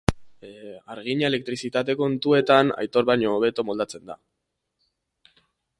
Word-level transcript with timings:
Hargina 0.93 1.27
elektrizitate 1.31 1.95
kontuetan 1.99 2.73
Aitor 2.85 3.07
baino 3.11 3.35
hobeto 3.35 3.67
moldatzen 3.69 4.13
da. 4.13 4.19